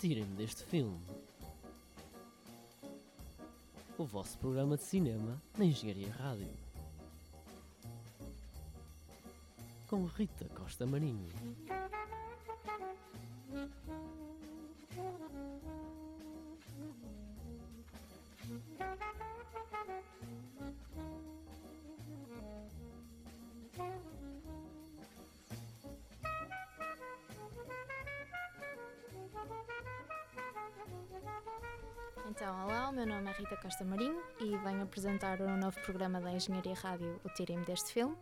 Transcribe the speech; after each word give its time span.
Tirem-me 0.00 0.34
deste 0.34 0.64
filme. 0.64 0.98
O 3.98 4.04
vosso 4.06 4.38
programa 4.38 4.78
de 4.78 4.84
cinema 4.84 5.38
na 5.58 5.66
Engenharia 5.66 6.10
Rádio. 6.10 6.48
Com 9.86 10.06
Rita 10.06 10.46
Costa 10.54 10.86
Marinho. 10.86 11.28
Então, 32.40 32.64
olá, 32.64 32.88
o 32.88 32.92
meu 32.94 33.06
nome 33.06 33.28
é 33.28 33.34
Rita 33.34 33.54
Costa 33.58 33.84
Marinho 33.84 34.18
e 34.40 34.56
venho 34.56 34.82
apresentar 34.82 35.42
o 35.42 35.56
novo 35.58 35.78
programa 35.82 36.18
da 36.22 36.32
Engenharia 36.32 36.72
Rádio, 36.72 37.20
o 37.22 37.28
Tirem-me 37.28 37.66
deste 37.66 37.92
filme. 37.92 38.16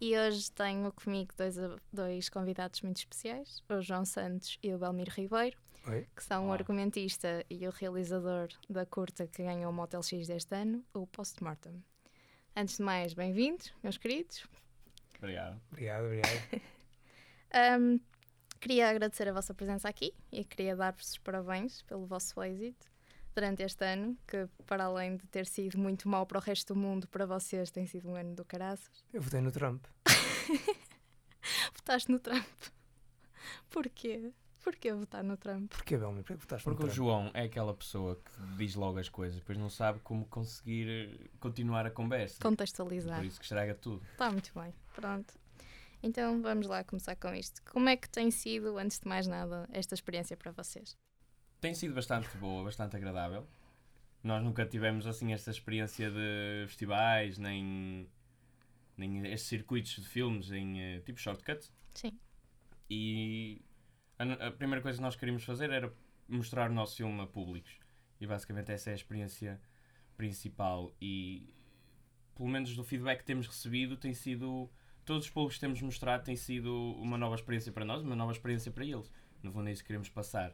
E 0.00 0.16
hoje 0.16 0.48
tenho 0.52 0.92
comigo 0.92 1.34
dois, 1.36 1.56
dois 1.92 2.28
convidados 2.28 2.82
muito 2.82 2.98
especiais, 2.98 3.60
o 3.68 3.80
João 3.80 4.04
Santos 4.04 4.60
e 4.62 4.72
o 4.72 4.78
Belmiro 4.78 5.10
Ribeiro, 5.10 5.58
Oi. 5.88 6.06
que 6.14 6.22
são 6.22 6.50
o 6.50 6.52
argumentista 6.52 7.44
e 7.50 7.66
o 7.66 7.72
realizador 7.72 8.46
da 8.70 8.86
curta 8.86 9.26
que 9.26 9.42
ganhou 9.42 9.72
o 9.72 9.74
Motel 9.74 10.04
X 10.04 10.28
deste 10.28 10.54
ano, 10.54 10.84
o 10.94 11.04
Postmortem. 11.04 11.84
Antes 12.54 12.76
de 12.76 12.84
mais, 12.84 13.12
bem-vindos, 13.12 13.74
meus 13.82 13.98
queridos. 13.98 14.46
Obrigado. 15.18 15.60
Obrigado, 15.72 16.04
obrigado. 16.04 16.62
Ahm, 17.52 17.98
queria 18.60 18.88
agradecer 18.88 19.28
a 19.28 19.32
vossa 19.32 19.52
presença 19.52 19.88
aqui 19.88 20.14
e 20.30 20.44
queria 20.44 20.76
dar-vos 20.76 21.10
os 21.10 21.18
parabéns 21.18 21.82
pelo 21.82 22.06
vosso 22.06 22.40
êxito 22.40 22.91
durante 23.34 23.62
este 23.62 23.84
ano, 23.84 24.16
que 24.26 24.48
para 24.66 24.84
além 24.84 25.16
de 25.16 25.26
ter 25.26 25.46
sido 25.46 25.78
muito 25.78 26.08
mau 26.08 26.26
para 26.26 26.38
o 26.38 26.40
resto 26.40 26.74
do 26.74 26.80
mundo, 26.80 27.08
para 27.08 27.26
vocês 27.26 27.70
tem 27.70 27.86
sido 27.86 28.08
um 28.08 28.14
ano 28.14 28.34
do 28.34 28.44
caraças. 28.44 29.04
Eu 29.12 29.22
votei 29.22 29.40
no 29.40 29.50
Trump. 29.50 29.84
Votaste 31.74 32.10
no 32.10 32.18
Trump. 32.18 32.46
Porquê? 33.70 34.32
Porquê 34.62 34.92
votar 34.92 35.24
no 35.24 35.36
Trump? 35.36 35.72
Porquê, 35.72 35.96
Belmi? 35.96 36.22
Porquê 36.22 36.34
que 36.34 36.40
votaste 36.40 36.64
Porque 36.64 36.82
no 36.82 36.88
o 36.88 36.92
Trump? 36.92 36.96
João 36.96 37.30
é 37.34 37.42
aquela 37.42 37.74
pessoa 37.74 38.14
que 38.16 38.56
diz 38.56 38.76
logo 38.76 38.98
as 38.98 39.08
coisas, 39.08 39.38
depois 39.40 39.58
não 39.58 39.68
sabe 39.68 39.98
como 40.00 40.24
conseguir 40.26 41.30
continuar 41.40 41.84
a 41.84 41.90
conversa. 41.90 42.40
Contextualizar. 42.40 43.16
Por 43.18 43.26
isso 43.26 43.40
que 43.40 43.44
estraga 43.44 43.74
tudo. 43.74 44.02
Está 44.12 44.30
muito 44.30 44.52
bem. 44.54 44.72
Pronto. 44.94 45.34
Então 46.00 46.40
vamos 46.40 46.68
lá 46.68 46.84
começar 46.84 47.16
com 47.16 47.34
isto. 47.34 47.60
Como 47.72 47.88
é 47.88 47.96
que 47.96 48.08
tem 48.08 48.30
sido, 48.30 48.78
antes 48.78 49.00
de 49.00 49.08
mais 49.08 49.26
nada, 49.26 49.68
esta 49.72 49.94
experiência 49.94 50.36
para 50.36 50.52
vocês? 50.52 50.96
Tem 51.62 51.74
sido 51.74 51.94
bastante 51.94 52.36
boa, 52.38 52.64
bastante 52.64 52.96
agradável. 52.96 53.46
Nós 54.20 54.42
nunca 54.42 54.66
tivemos 54.66 55.06
assim 55.06 55.32
esta 55.32 55.52
experiência 55.52 56.10
de 56.10 56.66
festivais, 56.66 57.38
nem, 57.38 58.10
nem 58.96 59.24
estes 59.28 59.48
circuitos 59.48 59.92
de 59.92 60.04
filmes 60.04 60.50
em 60.50 60.80
eh, 60.80 61.00
tipo 61.06 61.20
shortcuts. 61.20 61.72
Sim. 61.94 62.18
E 62.90 63.62
a, 64.18 64.48
a 64.48 64.50
primeira 64.50 64.82
coisa 64.82 64.98
que 64.98 65.02
nós 65.02 65.14
queríamos 65.14 65.44
fazer 65.44 65.70
era 65.70 65.94
mostrar 66.28 66.68
o 66.68 66.74
nosso 66.74 66.96
filme 66.96 67.20
a 67.20 67.28
públicos. 67.28 67.78
E 68.20 68.26
basicamente 68.26 68.72
essa 68.72 68.90
é 68.90 68.94
a 68.94 68.96
experiência 68.96 69.60
principal. 70.16 70.92
E 71.00 71.54
pelo 72.34 72.48
menos 72.48 72.74
do 72.74 72.82
feedback 72.82 73.20
que 73.20 73.24
temos 73.24 73.46
recebido, 73.46 73.96
tem 73.96 74.14
sido. 74.14 74.68
Todos 75.04 75.26
os 75.26 75.30
públicos 75.30 75.54
que 75.54 75.60
temos 75.60 75.80
mostrado 75.80 76.24
tem 76.24 76.34
sido 76.34 76.74
uma 76.94 77.16
nova 77.16 77.36
experiência 77.36 77.70
para 77.70 77.84
nós, 77.84 78.02
uma 78.02 78.16
nova 78.16 78.32
experiência 78.32 78.72
para 78.72 78.84
eles. 78.84 79.12
No 79.44 79.52
fundo 79.52 79.68
é 79.68 79.72
isso 79.72 79.82
que 79.82 79.86
queremos 79.86 80.08
passar. 80.08 80.52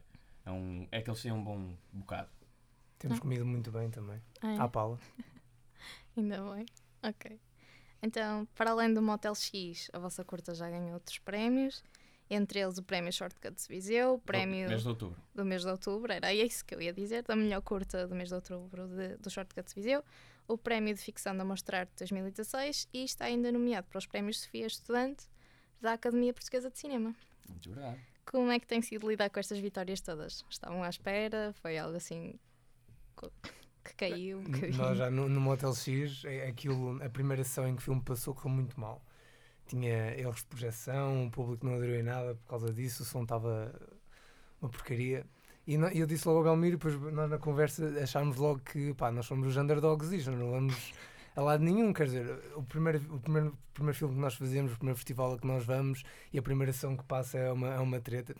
É, 0.48 0.50
um, 0.50 0.88
é 0.90 1.02
que 1.02 1.10
eles 1.10 1.20
tenham 1.20 1.36
um 1.38 1.44
bom 1.44 1.76
bocado. 1.92 2.30
Temos 2.98 3.20
comido 3.20 3.44
muito 3.44 3.70
bem 3.70 3.90
também. 3.90 4.18
Ah, 4.40 4.54
é? 4.54 4.58
À 4.58 4.66
pala. 4.68 4.98
Ainda 6.16 6.42
bem. 6.54 6.66
Ok. 7.02 7.38
Então, 8.02 8.46
para 8.54 8.70
além 8.70 8.92
do 8.94 9.02
Motel 9.02 9.34
X, 9.34 9.90
a 9.92 9.98
vossa 9.98 10.24
curta 10.24 10.54
já 10.54 10.70
ganhou 10.70 10.94
outros 10.94 11.18
prémios, 11.18 11.82
entre 12.30 12.60
eles 12.60 12.78
o 12.78 12.82
prémio 12.82 13.12
Shortcuts 13.12 13.66
Viseu, 13.66 14.14
o 14.14 14.18
prémio 14.18 14.68
Mês 14.68 14.82
de 14.82 14.88
outubro. 14.88 15.20
do 15.34 15.44
mês 15.44 15.62
de 15.62 15.68
outubro, 15.68 16.12
era 16.12 16.32
isso 16.32 16.64
que 16.64 16.74
eu 16.74 16.80
ia 16.80 16.92
dizer, 16.92 17.22
da 17.24 17.34
melhor 17.36 17.60
curta 17.62 18.06
do 18.06 18.14
mês 18.14 18.28
de 18.28 18.34
outubro 18.34 18.86
de- 18.88 19.16
do 19.16 19.28
Shortcuts 19.30 19.74
Viseu, 19.74 20.04
o 20.46 20.56
prémio 20.56 20.94
de 20.94 21.00
ficção 21.00 21.36
da 21.36 21.44
Mostrar 21.44 21.84
de 21.86 21.92
2016 21.98 22.88
e 22.92 23.04
está 23.04 23.24
ainda 23.26 23.50
nomeado 23.52 23.86
para 23.88 23.98
os 23.98 24.06
prémios 24.06 24.40
Sofia 24.40 24.66
Estudante 24.66 25.26
da 25.80 25.92
Academia 25.92 26.32
Portuguesa 26.32 26.70
de 26.70 26.78
Cinema. 26.78 27.14
Muito 27.48 27.68
obrigado. 27.70 27.98
Como 28.30 28.50
é 28.50 28.58
que 28.58 28.66
tem 28.66 28.82
sido 28.82 29.08
lidar 29.08 29.30
com 29.30 29.40
estas 29.40 29.58
vitórias 29.58 30.00
todas? 30.00 30.44
Estavam 30.50 30.82
à 30.82 30.88
espera? 30.88 31.54
Foi 31.62 31.78
algo 31.78 31.96
assim 31.96 32.34
que 33.84 33.94
caiu? 33.96 34.42
Nós 34.76 34.98
já 34.98 35.10
no, 35.10 35.28
no 35.28 35.40
Motel 35.40 35.74
X, 35.74 36.24
é- 36.24 36.46
aquilo, 36.46 37.02
a 37.02 37.08
primeira 37.08 37.42
sessão 37.42 37.66
em 37.66 37.74
que 37.74 37.80
o 37.80 37.84
filme 37.84 38.02
passou 38.02 38.34
correu 38.34 38.50
muito 38.50 38.78
mal. 38.78 39.02
Tinha 39.66 40.18
erros 40.18 40.40
de 40.40 40.46
projeção, 40.46 41.26
o 41.26 41.30
público 41.30 41.66
não 41.66 41.74
aderiu 41.76 41.96
em 41.96 42.02
nada 42.02 42.34
por 42.34 42.48
causa 42.48 42.72
disso, 42.72 43.02
o 43.02 43.06
som 43.06 43.22
estava 43.22 43.74
uma 44.60 44.70
porcaria. 44.70 45.26
E 45.66 45.74
e 45.74 45.98
eu 46.00 46.06
disse 46.06 46.26
logo 46.26 46.38
ao 46.38 46.44
Belmiro, 46.44 46.78
depois 46.78 46.94
nós 47.12 47.28
na 47.30 47.38
conversa 47.38 47.86
achámos 48.02 48.36
logo 48.36 48.60
que 48.60 48.94
pá, 48.94 49.10
nós 49.10 49.26
somos 49.26 49.46
os 49.48 49.56
underdogs 49.56 50.12
e 50.12 50.20
já 50.20 50.32
não 50.32 50.50
vamos 50.50 50.92
a 51.38 51.40
lado 51.40 51.62
nenhum. 51.62 51.92
Quer 51.92 52.06
dizer, 52.06 52.40
o 52.56 52.62
primeiro, 52.64 52.98
o 53.14 53.20
primeiro, 53.20 53.48
o 53.48 53.72
primeiro 53.72 53.96
filme 53.96 54.14
que 54.14 54.20
nós 54.20 54.34
fazemos, 54.34 54.72
o 54.72 54.76
primeiro 54.76 54.96
festival 54.96 55.34
a 55.34 55.38
que 55.38 55.46
nós 55.46 55.64
vamos 55.64 56.02
e 56.32 56.38
a 56.38 56.42
primeira 56.42 56.70
ação 56.70 56.96
que 56.96 57.04
passa 57.04 57.38
é 57.38 57.52
uma, 57.52 57.68
é 57.74 57.78
uma 57.78 58.00
treta. 58.00 58.34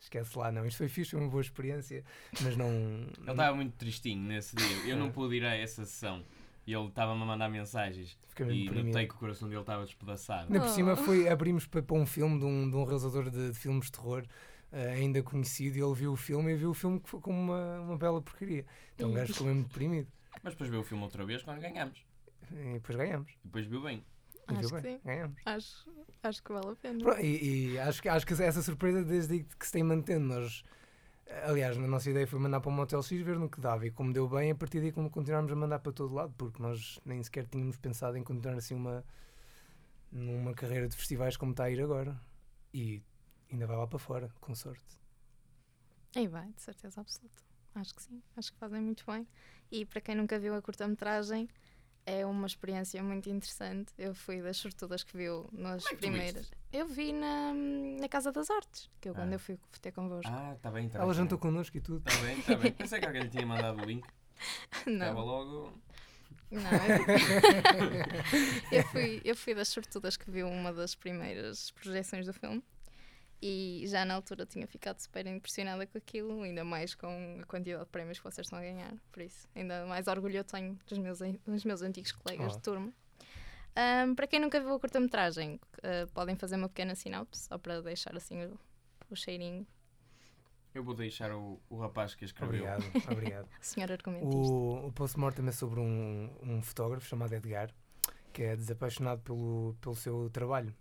Esquece 0.00 0.38
lá, 0.38 0.52
não. 0.52 0.64
Isto 0.64 0.78
foi 0.78 0.88
fixe, 0.88 1.10
foi 1.10 1.20
uma 1.20 1.28
boa 1.28 1.40
experiência, 1.40 2.04
mas 2.42 2.56
não. 2.56 2.68
Ele 2.68 3.30
estava 3.30 3.56
muito 3.56 3.72
tristinho 3.74 4.22
nesse 4.22 4.54
dia. 4.54 4.86
Eu 4.86 4.96
não 4.96 5.10
pude 5.10 5.34
ir 5.34 5.44
a 5.44 5.54
essa 5.54 5.84
sessão. 5.84 6.22
E 6.66 6.72
ele 6.72 6.86
estava-me 6.86 7.22
a 7.22 7.26
mandar 7.26 7.48
mensagens. 7.50 8.16
E 8.30 8.44
deprimido. 8.44 8.84
notei 8.84 9.06
que 9.06 9.14
o 9.14 9.18
coração 9.18 9.48
dele 9.48 9.60
estava 9.60 9.84
despedaçado. 9.84 10.46
Ainda 10.46 10.60
por 10.60 10.70
cima 10.70 10.92
Oh. 10.92 10.96
foi, 10.96 11.28
abrimos 11.28 11.66
para, 11.66 11.82
para 11.82 11.96
um 11.96 12.06
filme 12.06 12.38
de 12.38 12.44
um, 12.44 12.70
de 12.70 12.76
um 12.76 12.84
realizador 12.84 13.28
de, 13.30 13.50
de 13.50 13.58
filmes 13.58 13.86
de 13.86 13.92
terror 13.92 14.24
eh, 14.72 14.92
ainda 14.92 15.22
conhecido 15.22 15.76
e 15.76 15.82
ele 15.82 15.94
viu 15.94 16.12
o 16.12 16.16
filme 16.16 16.52
e 16.52 16.56
viu 16.56 16.70
o 16.70 16.74
filme 16.74 17.00
que 17.00 17.08
foi 17.08 17.20
como 17.20 17.38
uma, 17.38 17.80
uma 17.80 17.98
bela 17.98 18.22
porcaria. 18.22 18.64
Então 18.94 19.10
o 19.10 19.12
gajo 19.12 19.32
ficou 19.32 19.46
mesmo 19.48 19.64
deprimido. 19.64 20.08
Mas 20.42 20.52
depois 20.54 20.70
viu 20.70 20.80
o 20.80 20.84
filme 20.84 21.02
outra 21.02 21.24
vez 21.24 21.42
quando 21.42 21.60
ganhamos. 21.60 22.04
E 22.52 22.74
depois 22.74 22.96
ganhamos. 22.96 23.30
E 23.32 23.38
depois 23.44 23.66
viu 23.66 23.82
bem. 23.82 24.04
E 24.48 24.52
Acho 24.52 24.60
viu 24.60 24.68
que 24.70 24.80
bem, 24.82 24.82
sim. 24.96 25.00
ganhamos. 25.04 25.42
Acho, 25.46 25.90
acho 26.22 26.42
que 26.42 26.52
vale 26.52 26.68
a 26.68 26.76
pena. 26.76 26.98
Pronto, 27.02 27.20
e 27.20 27.72
e 27.72 27.78
acho, 27.78 28.02
que- 28.02 28.08
acho 28.08 28.26
que 28.26 28.34
essa 28.34 28.62
surpresa 28.62 29.02
desde 29.04 29.44
que 29.44 29.66
se 29.66 29.72
tem 29.72 29.82
mantendo. 29.82 30.26
Nós, 30.26 30.62
aliás, 31.44 31.76
a 31.76 31.80
nossa 31.80 32.10
ideia 32.10 32.26
foi 32.26 32.38
mandar 32.38 32.60
para 32.60 32.68
o 32.68 32.72
Motel 32.72 33.02
X 33.02 33.22
ver 33.22 33.38
no 33.38 33.48
que 33.48 33.60
dava 33.60 33.86
e 33.86 33.90
como 33.90 34.12
deu 34.12 34.28
bem, 34.28 34.50
a 34.50 34.54
partir 34.54 34.80
daí 34.80 34.92
como 34.92 35.08
continuámos 35.10 35.50
a 35.50 35.56
mandar 35.56 35.78
para 35.78 35.92
todo 35.92 36.12
lado, 36.14 36.34
porque 36.36 36.62
nós 36.62 36.98
nem 37.04 37.22
sequer 37.22 37.46
tínhamos 37.46 37.78
pensado 37.78 38.16
em 38.18 38.22
continuar 38.22 38.56
assim 38.56 38.74
uma 38.74 39.04
numa 40.12 40.54
carreira 40.54 40.88
de 40.88 40.96
festivais 40.96 41.36
como 41.36 41.50
está 41.52 41.64
a 41.64 41.70
ir 41.70 41.80
agora. 41.80 42.18
E 42.72 43.02
ainda 43.50 43.66
vai 43.66 43.76
lá 43.76 43.86
para 43.86 43.98
fora, 43.98 44.30
com 44.40 44.54
sorte. 44.54 44.82
Aí 46.16 46.26
vai, 46.28 46.52
de 46.52 46.60
certeza 46.60 47.00
absoluta. 47.00 47.42
Acho 47.74 47.94
que 47.94 48.02
sim, 48.02 48.22
acho 48.36 48.52
que 48.52 48.58
fazem 48.58 48.80
muito 48.80 49.04
bem. 49.06 49.26
E 49.70 49.84
para 49.84 50.00
quem 50.00 50.14
nunca 50.14 50.38
viu 50.38 50.54
a 50.54 50.62
curta-metragem, 50.62 51.48
é 52.06 52.24
uma 52.26 52.46
experiência 52.46 53.02
muito 53.02 53.28
interessante. 53.30 53.92
Eu 53.98 54.14
fui 54.14 54.40
das 54.42 54.56
sortudas 54.58 55.02
que 55.02 55.16
viu 55.16 55.48
nas 55.52 55.82
Como 55.84 55.86
é 55.86 55.88
que 55.90 55.96
tu 55.96 55.98
primeiras. 55.98 56.50
Eu 56.72 56.86
vi 56.86 57.12
na, 57.12 57.52
na 57.54 58.08
Casa 58.08 58.30
das 58.32 58.50
Artes, 58.50 58.90
que 59.00 59.08
eu 59.08 59.14
quando 59.14 59.30
Ah. 59.32 59.34
eu 59.36 59.38
fui 59.38 59.58
ter 59.80 59.92
convosco. 59.92 60.30
Ah, 60.32 60.54
está 60.56 60.70
bem, 60.70 60.86
está 60.86 60.98
Ela 60.98 61.06
bem. 61.08 61.14
jantou 61.14 61.38
connosco 61.38 61.76
e 61.76 61.80
tudo. 61.80 62.02
Está 62.08 62.22
bem, 62.24 62.38
está 62.38 62.56
bem. 62.56 62.72
Pensei 62.74 63.00
que 63.00 63.06
alguém 63.06 63.22
lhe 63.22 63.28
tinha 63.30 63.46
mandado 63.46 63.80
o 63.80 63.84
link. 63.84 64.04
Estava 64.86 65.14
não, 65.14 65.24
logo. 65.24 65.72
não. 66.50 66.60
Eu, 68.72 68.78
eu 68.78 68.82
fui, 68.88 69.20
eu 69.24 69.36
fui 69.36 69.54
das 69.54 69.68
sortudas 69.68 70.16
que 70.16 70.30
viu 70.30 70.48
uma 70.48 70.72
das 70.72 70.94
primeiras 70.94 71.70
projeções 71.70 72.26
do 72.26 72.32
filme. 72.32 72.62
E 73.42 73.84
já 73.86 74.04
na 74.04 74.14
altura 74.14 74.46
tinha 74.46 74.66
ficado 74.66 74.98
super 74.98 75.26
impressionada 75.26 75.86
com 75.86 75.98
aquilo, 75.98 76.42
ainda 76.42 76.64
mais 76.64 76.94
com 76.94 77.40
a 77.42 77.46
quantidade 77.46 77.84
de 77.84 77.90
prémios 77.90 78.18
que 78.18 78.24
vocês 78.24 78.46
estão 78.46 78.58
a 78.58 78.62
ganhar. 78.62 78.94
Por 79.12 79.22
isso, 79.22 79.46
ainda 79.54 79.84
mais 79.86 80.06
orgulho 80.06 80.36
eu 80.38 80.44
tenho 80.44 80.78
dos 80.86 80.98
meus, 80.98 81.18
dos 81.46 81.64
meus 81.64 81.82
antigos 81.82 82.12
colegas 82.12 82.52
Oh. 82.54 82.56
de 82.56 82.62
turma. 82.62 82.92
Ahm, 83.76 84.14
para 84.14 84.26
quem 84.26 84.40
nunca 84.40 84.60
viu 84.60 84.72
a 84.74 84.80
curta-metragem, 84.80 85.60
ah, 85.82 86.06
podem 86.14 86.36
fazer 86.36 86.56
uma 86.56 86.68
pequena 86.68 86.94
sinopse, 86.94 87.42
só 87.48 87.58
para 87.58 87.82
deixar 87.82 88.16
assim 88.16 88.44
o, 88.44 88.58
o 89.10 89.16
cheirinho. 89.16 89.66
Eu 90.72 90.82
vou 90.82 90.94
deixar 90.94 91.30
o, 91.32 91.60
o 91.68 91.76
rapaz 91.78 92.14
que 92.14 92.24
escreveu. 92.24 92.64
Obrigado, 92.64 92.84
obrigado. 93.12 93.48
Senhor 93.60 93.90
argumentista. 93.92 94.36
O, 94.52 94.86
o 94.86 94.92
post-mortem 94.92 95.46
é 95.46 95.52
sobre 95.52 95.80
um, 95.80 96.30
um 96.42 96.62
fotógrafo 96.62 97.06
chamado 97.06 97.32
Edgar, 97.34 97.70
que 98.32 98.42
é 98.42 98.56
desapaixonado 98.56 99.20
pelo, 99.22 99.76
pelo 99.80 99.94
seu 99.94 100.30
trabalho. 100.30 100.74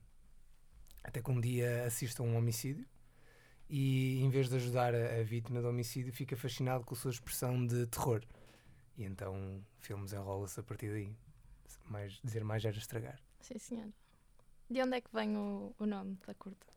Até 1.03 1.21
que 1.21 1.29
um 1.29 1.39
dia 1.39 1.85
assiste 1.85 2.19
a 2.21 2.23
um 2.23 2.37
homicídio 2.37 2.85
e, 3.69 4.21
em 4.21 4.29
vez 4.29 4.49
de 4.49 4.55
ajudar 4.55 4.93
a, 4.95 5.19
a 5.19 5.23
vítima 5.23 5.61
do 5.61 5.67
homicídio, 5.69 6.13
fica 6.13 6.35
fascinado 6.35 6.85
com 6.85 6.93
a 6.93 6.97
sua 6.97 7.11
expressão 7.11 7.65
de 7.65 7.85
terror. 7.87 8.23
E 8.97 9.03
então 9.03 9.35
o 9.35 9.63
filme 9.79 10.03
desenrola-se 10.05 10.59
a 10.59 10.63
partir 10.63 10.89
daí. 10.89 11.15
Mais, 11.89 12.13
dizer 12.23 12.43
mais 12.43 12.63
era 12.63 12.77
estragar. 12.77 13.19
Sim, 13.41 13.57
senhor. 13.57 13.89
De 14.69 14.81
onde 14.81 14.97
é 14.97 15.01
que 15.01 15.13
vem 15.13 15.35
o, 15.35 15.75
o 15.77 15.85
nome 15.85 16.17
da 16.25 16.33
curta? 16.33 16.73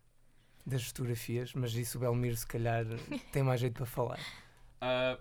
das 0.66 0.82
fotografias, 0.82 1.54
mas 1.54 1.72
isso 1.74 1.96
o 1.96 2.00
Belmiro 2.00 2.36
se 2.36 2.46
calhar 2.46 2.84
tem 3.32 3.42
mais 3.42 3.60
jeito 3.60 3.74
para 3.74 3.86
falar. 3.86 4.18
Ah, 4.80 5.18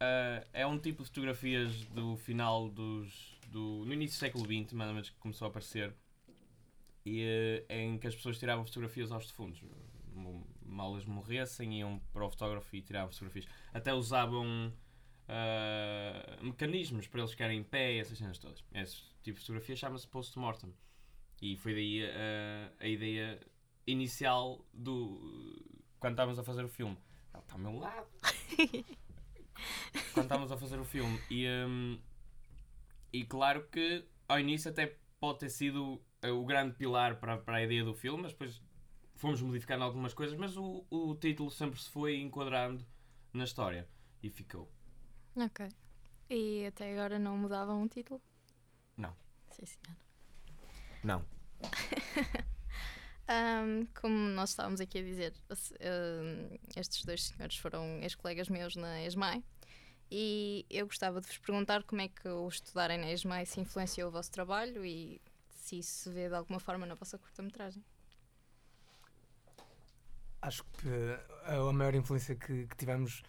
ah, 0.00 0.44
é 0.52 0.66
um 0.66 0.78
tipo 0.78 1.02
de 1.02 1.08
fotografias 1.08 1.84
do 1.86 2.16
final 2.16 2.68
dos. 2.68 3.38
Do, 3.48 3.84
no 3.84 3.92
início 3.92 4.16
do 4.16 4.20
século 4.20 4.44
XX, 4.44 4.72
mais 4.74 4.88
ou 4.88 4.94
menos, 4.94 5.10
que 5.10 5.16
começou 5.18 5.46
a 5.46 5.48
aparecer. 5.48 5.94
E, 7.04 7.22
eh, 7.22 7.64
em 7.68 7.98
que 7.98 8.06
as 8.06 8.14
pessoas 8.14 8.38
tiravam 8.38 8.64
fotografias 8.64 9.10
aos 9.10 9.26
defuntos. 9.26 9.62
Mal 10.62 10.92
eles 10.92 11.06
morressem, 11.06 11.80
iam 11.80 11.98
para 12.12 12.24
o 12.24 12.30
fotógrafo 12.30 12.74
e 12.76 12.82
tiravam 12.82 13.10
fotografias. 13.10 13.46
Até 13.72 13.92
usavam 13.92 14.72
ah, 15.32 16.38
mecanismos 16.42 17.06
para 17.06 17.20
eles 17.20 17.30
ficarem 17.30 17.60
em 17.60 17.62
pé, 17.62 17.98
essas 17.98 18.18
cenas 18.18 18.38
todas. 18.38 18.64
Esse 18.74 19.00
tipo 19.22 19.38
de 19.38 19.40
fotografia 19.40 19.76
chama-se 19.76 20.08
post-mortem. 20.08 20.74
E 21.40 21.56
foi 21.56 21.72
daí 21.72 22.04
ah, 22.04 22.72
a 22.80 22.86
ideia 22.88 23.40
inicial 23.86 24.64
do. 24.74 25.64
quando 26.00 26.14
estávamos 26.14 26.38
a 26.38 26.42
fazer 26.42 26.64
o 26.64 26.68
filme. 26.68 26.98
Ela 27.32 27.42
está 27.42 27.54
ao 27.54 27.60
meu 27.60 27.76
lado 27.78 28.08
quando 30.12 30.24
estávamos 30.24 30.50
a 30.50 30.56
fazer 30.56 30.80
o 30.80 30.84
filme. 30.84 31.20
E, 31.30 31.46
hum, 31.48 32.00
e 33.12 33.24
claro 33.24 33.68
que 33.68 34.04
ao 34.28 34.40
início 34.40 34.68
até 34.68 34.96
pode 35.20 35.38
ter 35.38 35.48
sido 35.48 36.02
o 36.28 36.44
grande 36.44 36.74
pilar 36.74 37.18
para, 37.18 37.38
para 37.38 37.56
a 37.56 37.62
ideia 37.62 37.84
do 37.84 37.94
filme, 37.94 38.22
mas 38.22 38.32
depois 38.32 38.60
fomos 39.14 39.40
modificando 39.40 39.84
algumas 39.84 40.14
coisas, 40.14 40.36
mas 40.36 40.56
o, 40.56 40.84
o 40.90 41.14
título 41.14 41.50
sempre 41.50 41.80
se 41.80 41.88
foi 41.88 42.20
enquadrando 42.20 42.84
na 43.32 43.44
história 43.44 43.88
e 44.22 44.28
ficou. 44.28 44.70
Ok. 45.36 45.68
E 46.28 46.66
até 46.66 46.92
agora 46.92 47.18
não 47.18 47.36
mudavam 47.36 47.82
o 47.82 47.88
título? 47.88 48.20
Não. 48.96 49.16
Sim, 49.50 49.66
senhor. 49.66 49.96
Não. 51.02 51.24
Ahm, 53.28 53.86
como 54.00 54.16
nós 54.30 54.50
estávamos 54.50 54.80
aqui 54.80 54.98
a 54.98 55.02
dizer, 55.02 55.32
estes 56.76 57.04
dois 57.04 57.24
senhores 57.26 57.56
foram 57.56 58.00
ex-colegas 58.02 58.48
meus 58.48 58.74
na 58.74 59.04
ESMAI 59.04 59.44
e 60.10 60.66
eu 60.68 60.86
gostava 60.86 61.20
de 61.20 61.28
vos 61.28 61.38
perguntar 61.38 61.84
como 61.84 62.00
é 62.00 62.08
que 62.08 62.28
o 62.28 62.48
estudarem 62.48 62.98
na 62.98 63.12
ESMAI 63.12 63.46
se 63.46 63.60
influenciou 63.60 64.08
o 64.08 64.10
vosso 64.12 64.32
trabalho 64.32 64.84
e 64.84 65.20
se 65.70 65.78
isso 65.78 65.92
se 66.02 66.10
vê 66.10 66.28
de 66.28 66.34
alguma 66.34 66.58
forma 66.58 66.84
na 66.84 66.94
vossa 66.96 67.16
curta-metragem. 67.16 67.84
Acho 70.42 70.64
que 70.64 70.88
a, 71.44 71.72
maior 71.72 71.94
influência 71.94 72.34
que, 72.34 72.66
que 72.66 72.76
tivemos 72.76 73.22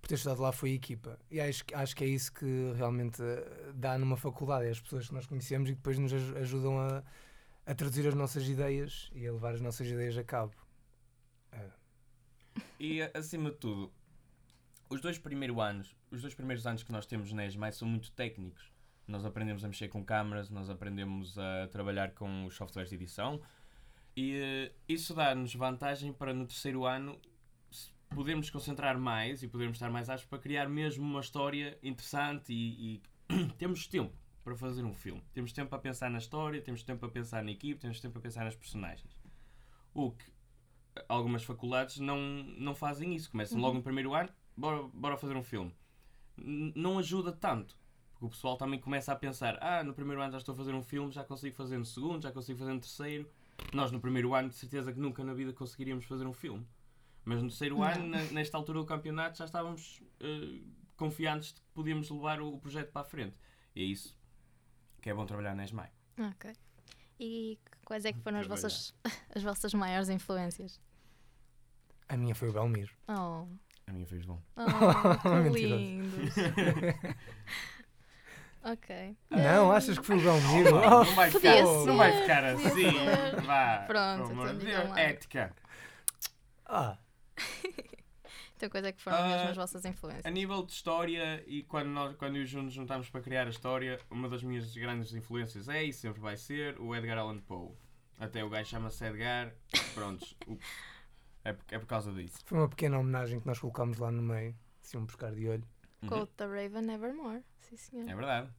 por 0.00 0.08
ter 0.08 0.16
estudado 0.16 0.42
lá 0.42 0.52
foi 0.52 0.72
a 0.72 0.74
equipa. 0.74 1.18
E 1.30 1.40
acho, 1.40 1.64
que- 1.64 1.74
acho 1.74 1.96
que 1.96 2.04
é 2.04 2.06
isso 2.08 2.32
que 2.32 2.72
realmente 2.74 3.22
eh, 3.22 3.72
dá 3.74 3.96
numa 3.96 4.16
faculdade, 4.16 4.66
é 4.66 4.70
as 4.70 4.80
pessoas 4.80 5.08
que 5.08 5.14
nós 5.14 5.26
conhecemos 5.26 5.70
e 5.70 5.72
que 5.72 5.78
depois 5.78 5.98
nos 5.98 6.12
aj- 6.12 6.36
ajudam 6.36 6.78
a, 6.78 7.02
a 7.64 7.74
traduzir 7.74 8.06
as 8.08 8.14
nossas 8.14 8.46
ideias 8.46 9.10
e 9.14 9.26
a 9.26 9.32
levar 9.32 9.54
as 9.54 9.60
nossas 9.60 9.86
ideias 9.86 10.16
a 10.18 10.24
cabo. 10.24 10.54
E 12.78 13.00
acima 13.14 13.50
de 13.50 13.56
tudo, 13.56 13.90
os 14.90 15.00
dois 15.00 15.18
primeiros 15.18 15.58
anos, 15.58 15.96
os 16.10 16.20
dois 16.20 16.34
primeiros 16.34 16.66
anos 16.66 16.82
que 16.82 16.92
nós 16.92 17.06
temos 17.06 17.32
na 17.32 17.46
ESMAI 17.46 17.72
são 17.72 17.88
muito 17.88 18.10
técnicos. 18.12 18.70
Nós 19.06 19.24
aprendemos 19.24 19.64
a 19.64 19.68
mexer 19.68 19.88
com 19.88 20.04
câmaras, 20.04 20.50
nós 20.50 20.68
aprendemos 20.68 21.38
a 21.38 21.68
trabalhar 21.68 22.10
com 22.12 22.44
os 22.46 22.54
softwares 22.56 22.90
de 22.90 22.96
edição 22.96 23.40
e 24.16 24.34
eh, 24.34 24.72
isso 24.88 25.14
dá-nos 25.14 25.54
vantagem 25.54 26.12
para 26.12 26.34
no 26.34 26.46
terceiro 26.46 26.84
ano 26.84 27.18
podermos 28.10 28.50
concentrar 28.50 28.98
mais 28.98 29.42
e 29.42 29.48
podermos 29.48 29.76
estar 29.76 29.90
mais 29.90 30.08
aptos 30.08 30.26
para 30.26 30.38
criar 30.38 30.68
mesmo 30.68 31.04
uma 31.04 31.20
história 31.20 31.78
interessante 31.82 32.52
e, 32.52 33.00
e 33.28 33.46
temos 33.58 33.86
tempo 33.86 34.12
para 34.42 34.54
fazer 34.56 34.84
um 34.84 34.94
filme. 34.94 35.22
Temos 35.32 35.52
tempo 35.52 35.70
para 35.70 35.78
pensar 35.78 36.08
na 36.10 36.18
história, 36.18 36.60
temos 36.62 36.82
tempo 36.82 37.00
para 37.00 37.08
pensar 37.08 37.42
na 37.42 37.50
equipe, 37.50 37.80
temos 37.80 38.00
tempo 38.00 38.12
para 38.12 38.22
pensar 38.22 38.44
nas 38.44 38.54
personagens. 38.54 39.16
O 39.92 40.12
que 40.12 40.24
algumas 41.08 41.42
faculdades 41.44 41.98
não, 41.98 42.18
não 42.58 42.74
fazem 42.74 43.14
isso. 43.14 43.30
Começam 43.30 43.58
logo 43.60 43.74
no 43.74 43.82
primeiro 43.82 44.14
ano, 44.14 44.30
bora, 44.56 44.82
bora 44.94 45.16
fazer 45.16 45.36
um 45.36 45.42
filme. 45.42 45.74
N- 46.38 46.72
não 46.76 46.98
ajuda 46.98 47.32
tanto. 47.32 47.76
Porque 48.18 48.26
o 48.26 48.30
pessoal 48.30 48.56
também 48.56 48.80
começa 48.80 49.12
a 49.12 49.16
pensar: 49.16 49.58
ah, 49.62 49.84
no 49.84 49.92
primeiro 49.92 50.22
ano 50.22 50.32
já 50.32 50.38
estou 50.38 50.54
a 50.54 50.56
fazer 50.56 50.74
um 50.74 50.82
filme, 50.82 51.12
já 51.12 51.22
consigo 51.22 51.54
fazer 51.54 51.76
no 51.78 51.84
segundo, 51.84 52.22
já 52.22 52.32
consigo 52.32 52.58
fazer 52.58 52.72
no 52.72 52.80
terceiro. 52.80 53.30
Nós, 53.74 53.92
no 53.92 54.00
primeiro 54.00 54.34
ano, 54.34 54.48
de 54.48 54.54
certeza 54.54 54.92
que 54.92 54.98
nunca 54.98 55.22
na 55.22 55.34
vida 55.34 55.52
conseguiríamos 55.52 56.04
fazer 56.06 56.26
um 56.26 56.32
filme. 56.32 56.66
Mas 57.24 57.42
no 57.42 57.48
terceiro 57.48 57.82
ano, 57.82 58.06
na- 58.08 58.22
nesta 58.32 58.56
altura 58.56 58.78
do 58.78 58.86
campeonato, 58.86 59.36
já 59.38 59.44
estávamos 59.44 60.02
eh, 60.20 60.60
confiantes 60.96 61.52
de 61.52 61.60
que 61.60 61.66
podíamos 61.74 62.08
levar 62.10 62.40
o, 62.40 62.54
o 62.54 62.58
projeto 62.58 62.90
para 62.92 63.02
a 63.02 63.04
frente. 63.04 63.36
E 63.74 63.82
é 63.82 63.84
isso 63.84 64.16
que 65.02 65.10
é 65.10 65.14
bom 65.14 65.26
trabalhar 65.26 65.54
na 65.54 65.64
ESMAI. 65.64 65.90
Ok. 66.18 66.52
E 67.20 67.58
quais 67.84 68.04
é 68.04 68.12
que 68.12 68.20
foram 68.20 68.38
as 68.40 68.46
vossas, 68.46 68.94
as 69.34 69.42
vossas 69.42 69.74
maiores 69.74 70.08
influências? 70.08 70.80
A 72.08 72.16
minha 72.16 72.34
foi 72.34 72.48
o 72.48 72.52
Belmiro. 72.52 72.92
Oh, 73.08 73.46
A 73.86 73.92
minha 73.92 74.06
fez 74.06 74.24
bom. 74.24 74.40
oh 74.56 75.18
que 75.22 75.28
Mentiroso. 75.50 75.84
ok. 78.72 79.16
Não, 79.30 79.70
Ah, 79.70 79.76
achas 79.76 79.98
que 79.98 80.04
foi 80.04 80.16
o 80.16 80.20
Belmiro? 80.22 80.70
Não 80.80 81.04
vai 81.14 81.30
ficar, 81.30 81.56
ser, 81.56 81.86
não 81.86 81.96
vai 81.96 82.20
ficar 82.20 82.44
assim. 82.44 83.44
Vá. 83.46 83.84
Pronto, 83.86 84.32
então 84.32 84.58
digam 84.58 84.88
lá. 84.88 85.00
Ética. 85.00 85.54
Ah, 86.64 86.98
Então, 88.56 88.70
quais 88.70 88.86
é 88.86 88.92
que 88.92 89.02
foram 89.02 89.18
Ah, 89.18 89.28
mesmo 89.28 89.50
as 89.50 89.56
vossas 89.56 89.84
influências? 89.84 90.24
A 90.24 90.30
nível 90.30 90.62
de 90.64 90.72
história, 90.72 91.44
e 91.46 91.62
quando, 91.64 91.88
nós, 91.88 92.16
quando 92.16 92.36
eu 92.36 92.40
e 92.40 92.44
o 92.44 92.46
Juno 92.46 92.64
nos 92.64 92.72
juntámos 92.72 93.10
para 93.10 93.20
criar 93.20 93.46
a 93.46 93.50
história, 93.50 94.00
uma 94.10 94.30
das 94.30 94.42
minhas 94.42 94.74
grandes 94.74 95.12
influências 95.12 95.68
é 95.68 95.84
e 95.84 95.92
sempre 95.92 96.20
vai 96.22 96.38
ser 96.38 96.74
o 96.80 96.94
Edgar 96.96 97.18
Allan 97.18 97.38
Poe. 97.40 97.72
Até 98.18 98.42
o 98.42 98.48
gajo 98.48 98.70
chama-se 98.70 99.04
Edgar, 99.04 99.52
prontos. 99.94 100.34
É, 101.44 101.52
por- 101.52 101.64
é 101.70 101.78
por 101.78 101.86
causa 101.86 102.10
disso. 102.14 102.38
foi 102.46 102.56
uma 102.58 102.68
pequena 102.68 102.98
homenagem 102.98 103.40
que 103.40 103.46
nós 103.46 103.58
colocámos 103.58 103.98
lá 103.98 104.10
no 104.10 104.22
meio. 104.22 104.56
Assim, 104.82 104.96
um 104.96 105.04
pescar 105.04 105.34
de 105.34 105.46
olho. 105.48 105.64
Uhum. 106.02 106.08
Quote 106.08 106.32
the 106.36 106.46
Raven 106.46 106.82
Nevermore. 106.82 107.42
Sim, 107.60 107.76
senhor. 107.76 108.08
É 108.08 108.14
verdade. 108.14 108.50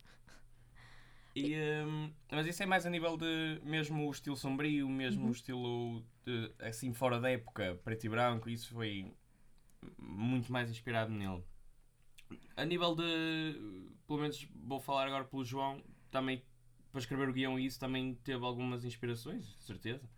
E, 1.36 1.56
hum, 1.86 2.12
mas 2.32 2.48
isso 2.48 2.64
é 2.64 2.66
mais 2.66 2.86
a 2.86 2.90
nível 2.90 3.16
de 3.16 3.62
mesmo 3.64 4.08
o 4.08 4.12
estilo 4.12 4.36
sombrio, 4.36 4.90
mesmo 4.90 5.24
Uhum. 5.24 5.30
o 5.30 5.32
estilo 5.32 6.04
de, 6.26 6.52
assim 6.60 6.94
fora 6.94 7.20
da 7.20 7.30
época, 7.30 7.80
preto 7.84 8.06
e 8.06 8.10
branco, 8.10 8.50
isso 8.50 8.74
foi 8.74 9.14
muito 10.00 10.52
mais 10.52 10.70
inspirado 10.72 11.12
nele. 11.12 11.44
A 12.56 12.66
nível 12.66 12.96
de, 12.96 13.94
pelo 14.08 14.20
menos 14.20 14.44
vou 14.66 14.80
falar 14.80 15.06
agora 15.06 15.26
pelo 15.26 15.46
João, 15.46 15.82
também 16.10 16.44
para 16.92 17.00
escrever 17.00 17.30
o 17.30 17.34
guião 17.34 17.60
e 17.60 17.68
isso 17.68 17.80
também 17.80 18.16
teve 18.16 18.44
algumas 18.44 18.84
inspirações, 18.84 19.56
certeza. 19.60 20.10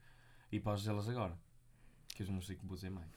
E 0.49 0.57
podes 0.59 0.81
dizê-las 0.83 1.09
agora, 1.09 1.37
que 2.15 2.23
eu 2.23 2.27
não 2.27 2.41
sei 2.41 2.55
como 2.55 2.69
vou 2.69 2.75
dizer 2.77 2.89
mais. 2.91 3.09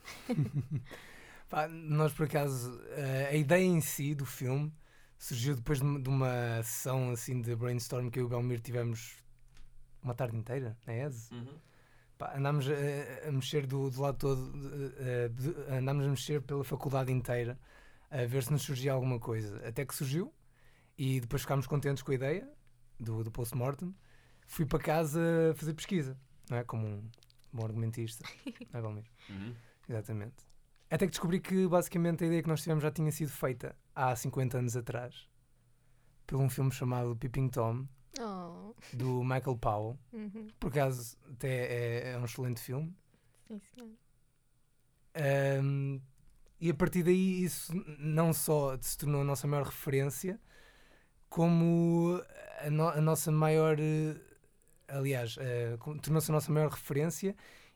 Pá, 1.52 1.68
nós, 1.68 2.14
por 2.14 2.24
acaso, 2.24 2.80
eh, 2.92 3.28
a 3.30 3.34
ideia 3.36 3.62
em 3.66 3.78
si 3.82 4.14
do 4.14 4.24
filme 4.24 4.72
surgiu 5.18 5.54
depois 5.54 5.80
de 5.80 6.08
uma- 6.08 6.62
sessão 6.62 7.10
assim 7.10 7.42
de 7.42 7.54
brainstorm 7.54 8.08
que 8.08 8.18
eu 8.18 8.22
e 8.22 8.24
o 8.24 8.28
Belmiro 8.30 8.62
tivemos 8.62 9.22
uma 10.02 10.14
tarde 10.14 10.34
inteira, 10.34 10.78
na 10.86 10.94
ESE. 10.94 11.28
Pá, 12.16 12.34
andámos 12.38 12.64
a, 12.70 13.28
a 13.28 13.32
mexer 13.32 13.66
do, 13.66 13.90
do 13.90 14.00
lado 14.00 14.16
todo, 14.16 14.50
eh, 14.96 15.30
andámos 15.76 16.06
a 16.06 16.08
mexer 16.08 16.40
pela 16.40 16.64
faculdade 16.64 17.12
inteira 17.12 17.60
a 18.10 18.24
ver 18.24 18.44
se 18.44 18.50
nos 18.50 18.62
surgia 18.62 18.94
alguma 18.94 19.20
coisa. 19.20 19.60
Até 19.68 19.84
que 19.84 19.94
surgiu 19.94 20.32
e 20.96 21.20
depois 21.20 21.42
ficámos 21.42 21.66
contentes 21.66 22.02
com 22.02 22.12
a 22.12 22.14
ideia 22.14 22.48
do, 22.98 23.22
do 23.22 23.30
post-mortem. 23.30 23.94
Fui 24.46 24.64
para 24.64 24.78
casa 24.78 25.20
fazer 25.56 25.74
pesquisa, 25.74 26.16
não 26.48 26.56
é? 26.56 26.64
Como 26.64 26.86
um 26.86 27.10
bom 27.52 27.64
argumentista, 27.66 28.24
não 28.72 28.78
é, 28.78 28.82
Belmiro? 28.82 29.06
Uhum. 29.28 29.54
Exatamente. 29.86 30.50
Até 30.92 31.06
que 31.06 31.10
descobri 31.12 31.40
que 31.40 31.66
basicamente 31.66 32.22
a 32.22 32.26
ideia 32.26 32.42
que 32.42 32.48
nós 32.48 32.60
tivemos 32.62 32.82
já 32.82 32.90
tinha 32.90 33.10
sido 33.10 33.30
feita 33.30 33.74
há 33.94 34.14
50 34.14 34.58
anos 34.58 34.76
atrás 34.76 35.26
por 36.26 36.36
um 36.38 36.48
filme 36.50 36.70
chamado 36.70 37.16
Peeping 37.16 37.48
Tom, 37.48 37.86
Oh, 38.20 38.74
do 38.92 39.22
Michael 39.24 39.56
Powell. 39.56 39.98
uhum. 40.12 40.48
Por 40.60 40.68
acaso 40.68 41.16
até 41.32 41.48
é, 41.48 42.12
é 42.12 42.18
um 42.18 42.24
excelente 42.26 42.60
filme. 42.60 42.94
Sim, 43.48 43.58
senhor. 43.58 43.88
Ahm, 45.14 45.98
e 46.60 46.70
a 46.70 46.74
partir 46.74 47.02
daí 47.02 47.42
isso 47.42 47.72
não 47.98 48.32
só 48.34 48.76
se 48.80 48.96
tornou 48.98 49.22
a 49.22 49.24
nossa 49.24 49.46
maior 49.46 49.64
referência, 49.66 50.38
como 51.28 52.20
a, 52.60 52.70
no- 52.70 52.88
a 52.88 53.00
nossa 53.00 53.30
maior. 53.32 53.78
eh, 53.80 54.14
Aliás, 54.88 55.36
como- 55.78 55.98
tornou-se 55.98 56.30
a 56.30 56.34
nossa 56.34 56.52
maior 56.52 56.70
referência 56.70 57.34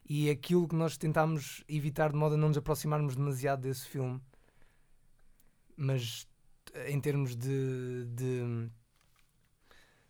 e 0.09 0.31
aquilo 0.31 0.69
que 0.69 0.75
nós 0.75 0.97
tentámos 0.97 1.65
evitar 1.69 2.11
de 2.13 2.17
modo 2.17 2.35
a 2.35 2.39
não 2.39 2.49
nos 2.49 2.57
aproximarmos 2.57 3.17
demasiado 3.17 3.63
desse 3.63 3.87
filme. 3.89 4.21
Mas 5.77 6.27
em 6.89 7.01
termos 7.01 7.37
de, 7.37 8.05
de, 8.07 8.71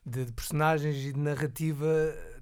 de- 0.04 0.24
de 0.24 0.32
personagens 0.32 0.96
e 0.96 1.12
de 1.12 1.18
narrativa, 1.18 1.86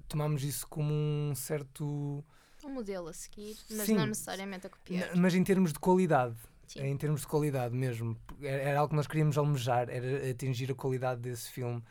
tomámos 0.07 0.43
isso 0.43 0.67
como 0.67 0.93
um 0.93 1.33
certo. 1.35 2.23
Um 2.63 2.69
modelo 2.69 3.07
a 3.07 3.13
seguir, 3.13 3.55
mas 3.71 3.85
Sim. 3.85 3.95
não 3.95 4.07
necessariamente 4.07 4.67
a 4.67 4.69
copiar. 4.69 5.15
Mas 5.15 5.33
em 5.35 5.43
termos 5.43 5.71
de 5.71 5.79
qualidade, 5.79 6.35
Sim. 6.67 6.81
em 6.81 6.97
termos 6.97 7.21
de 7.21 7.27
qualidade 7.27 7.75
mesmo, 7.75 8.17
era, 8.41 8.61
era 8.61 8.79
algo 8.79 8.89
que 8.89 8.95
nós 8.95 9.07
queríamos 9.07 9.37
almejar, 9.37 9.89
era 9.89 10.29
atingir 10.29 10.71
a 10.71 10.75
qualidade 10.75 11.21
desse 11.21 11.49
filme 11.51 11.83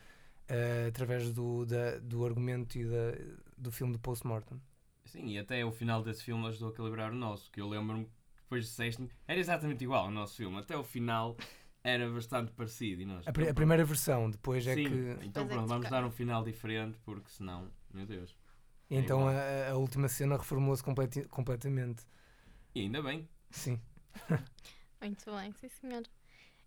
eh, 0.49 0.87
através 0.89 1.33
do, 1.33 1.65
da- 1.65 1.99
do 2.01 2.25
argumento 2.27 2.77
e 2.77 2.85
da- 2.85 3.35
do 3.57 3.71
filme 3.73 3.93
do 3.93 3.99
Postmortem. 4.01 4.61
Sim, 5.07 5.29
e 5.29 5.39
até 5.39 5.65
o 5.65 5.73
final 5.73 6.03
desse 6.03 6.25
filme 6.25 6.47
ajudou 6.49 6.71
a 6.71 6.73
calibrar 6.75 7.13
o 7.13 7.15
nosso, 7.15 7.51
que 7.51 7.61
eu 7.61 7.69
lembro-me 7.69 8.07
que 8.07 8.13
depois 8.43 8.65
disseste 8.65 9.09
era 9.27 9.39
exatamente 9.39 9.85
igual 9.85 10.05
ao 10.07 10.11
nosso 10.11 10.37
filme. 10.37 10.59
Até 10.59 10.77
o 10.77 10.85
final 10.85 11.37
era 11.83 12.11
bastante 12.11 12.53
parecido. 12.53 13.03
E 13.03 13.05
nós, 13.07 13.27
A, 13.27 13.33
pri- 13.33 13.45
então, 13.45 13.53
a 13.53 13.55
primeira 13.55 13.85
versão, 13.85 14.31
depois 14.31 14.67
é 14.67 14.75
Sim, 14.75 14.85
que. 14.89 15.17
então 15.21 15.45
é 15.45 15.47
pronto, 15.49 15.69
vamos 15.69 15.89
dar 15.89 16.05
um 16.05 16.11
final 16.11 16.43
diferente, 16.45 16.99
porque 17.05 17.29
senão, 17.31 17.71
meu 17.93 18.07
Deus. 18.07 18.35
e 18.91 18.97
então 18.97 19.27
a, 19.27 19.71
a 19.71 19.77
última 19.77 20.09
cena 20.09 20.37
reformulou-se 20.37 20.83
completamente. 21.31 22.05
E 22.75 22.81
ainda 22.81 23.03
bem, 23.03 23.29
Sim. 23.51 23.81
Muito 25.01 25.31
bem, 25.33 25.53
sim 25.53 25.69
senhor. 25.69 26.03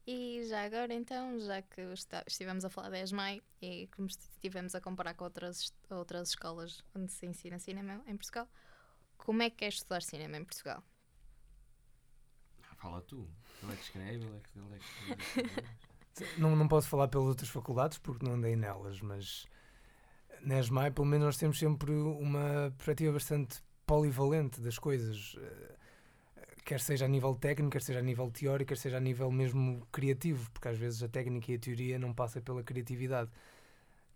E 0.07 0.41
já 0.47 0.63
agora 0.63 0.93
então, 0.93 1.37
já 1.37 1.61
que 1.61 1.81
está- 1.81 2.23
estivemos 2.25 2.63
a 2.63 2.69
falar 2.69 2.89
de 2.89 3.01
ESMAI 3.03 3.41
e 3.61 3.87
como 3.87 4.07
estivemos 4.07 4.73
a 4.73 4.79
comparar 4.79 5.13
com 5.13 5.25
outras, 5.25 5.73
outras 5.89 6.29
escolas 6.29 6.81
onde 6.95 7.11
se 7.11 7.25
ensina 7.25 7.59
cinema 7.59 8.01
em 8.07 8.15
Portugal, 8.15 8.47
como 9.17 9.41
é 9.43 9.49
que 9.49 9.65
é 9.65 9.67
estudar 9.67 10.01
cinema 10.01 10.37
em 10.37 10.45
Portugal? 10.45 10.81
fala 12.77 13.01
tu. 13.01 13.27
Ele 13.63 13.73
é 13.73 13.75
que 13.75 13.81
escreve, 13.83 14.23
ele 14.23 14.37
é 14.37 14.39
que, 14.39 14.59
ele 14.59 14.75
é 14.75 14.77
que 14.77 14.85
escreve. 14.85 15.67
Não, 16.39 16.55
não 16.55 16.67
posso 16.67 16.87
falar 16.87 17.07
pelas 17.09 17.27
outras 17.27 17.47
faculdades 17.47 17.99
porque 17.99 18.25
não 18.25 18.33
andei 18.33 18.55
nelas, 18.55 18.99
mas 19.01 19.45
na 20.41 20.57
ESMAI, 20.57 20.89
pelo 20.89 21.05
menos, 21.05 21.25
nós 21.25 21.37
temos 21.37 21.59
sempre 21.59 21.91
uma 21.91 22.73
perspectiva 22.75 23.13
bastante 23.13 23.61
polivalente 23.85 24.59
das 24.59 24.79
coisas. 24.79 25.35
Quer 26.67 26.79
seja 26.81 27.05
a 27.05 27.07
nível 27.15 27.33
técnico, 27.35 27.71
quer 27.75 27.81
seja 27.87 27.99
a 27.99 28.01
nível 28.09 28.29
teórico, 28.37 28.69
quer 28.69 28.77
seja 28.77 28.97
a 28.97 28.99
nível 29.09 29.31
mesmo 29.41 29.87
criativo, 29.91 30.49
porque 30.51 30.67
às 30.73 30.77
vezes 30.77 31.01
a 31.03 31.07
técnica 31.17 31.51
e 31.51 31.55
a 31.55 31.59
teoria 31.59 31.97
não 31.99 32.13
passa 32.21 32.41
pela 32.47 32.63
criatividade. 32.69 33.29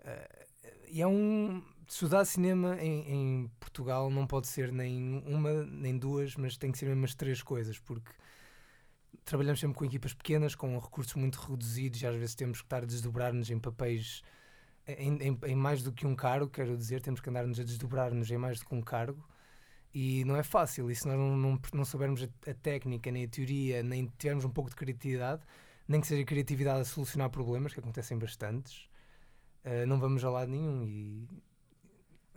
Eh, 0.02 0.48
E 0.90 1.02
é 1.02 1.08
um. 1.08 1.64
Estudar 1.88 2.24
cinema 2.26 2.78
em, 2.82 2.98
em 3.16 3.52
Portugal 3.60 4.10
não 4.10 4.26
pode 4.28 4.48
ser 4.48 4.72
nem 4.72 5.24
uma 5.26 5.66
nem 5.66 5.98
duas, 5.98 6.36
mas 6.38 6.58
tem 6.58 6.72
que 6.72 6.78
ser 6.80 6.86
mesmo 6.88 7.04
as 7.06 7.16
três 7.16 7.44
coisas, 7.44 7.80
porque 7.80 8.12
trabalhamos 9.26 9.60
sempre 9.60 9.78
com 9.78 9.86
equipas 9.86 10.14
pequenas, 10.14 10.56
com 10.56 10.78
recursos 10.80 11.14
muito 11.16 11.36
reduzidos 11.40 12.02
e 12.02 12.08
às 12.08 12.16
vezes 12.16 12.36
temos 12.36 12.60
que 12.60 12.66
estar 12.66 12.84
a 12.84 12.86
desdobrar-nos 12.86 13.50
em 13.50 13.60
papéis 13.60 14.22
em, 14.88 15.18
em- 15.30 15.40
em 15.48 15.56
mais 15.56 15.84
do 15.84 15.92
que 15.92 16.08
um 16.08 16.16
cargo, 16.16 16.50
quero 16.50 16.78
dizer, 16.78 17.02
temos 17.02 17.22
que 17.22 17.30
andar-nos 17.30 17.60
a 17.60 17.64
desdobrar-nos 17.64 18.30
em 18.32 18.38
mais 18.38 18.60
do 18.60 18.66
que 18.66 18.76
um 18.76 18.82
cargo 18.82 19.24
e 19.94 20.24
não 20.26 20.36
é 20.36 20.44
fácil. 20.44 20.90
E 20.92 20.96
se 20.96 21.08
nós 21.08 21.18
não, 21.18 21.36
não, 21.38 21.62
não 21.74 21.86
soubermos 21.86 22.24
a, 22.24 22.52
a 22.52 22.54
técnica, 22.54 23.12
nem 23.12 23.26
a 23.26 23.28
teoria, 23.28 23.84
nem 23.84 24.08
tivermos 24.18 24.46
um 24.46 24.50
pouco 24.50 24.70
de 24.70 24.76
criatividade, 24.76 25.44
nem 25.88 26.02
que 26.02 26.08
seja 26.08 26.24
criatividade 26.26 26.82
a 26.82 26.86
solucionar 26.86 27.30
problemas, 27.30 27.74
que 27.74 27.80
acontecem 27.80 28.18
bastantes, 28.18 28.90
eh, 29.64 29.86
não 29.86 30.00
vamos 30.00 30.24
a 30.24 30.30
lado 30.30 30.52
nenhum. 30.52 30.88
E 30.88 31.28